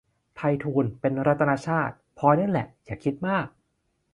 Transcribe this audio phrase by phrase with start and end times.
[0.35, 3.45] ไพฑูรย์ เป็นรัตนชาติ พลอยนั่นแหละ อย่าคิดมาก